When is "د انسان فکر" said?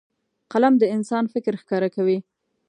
0.79-1.53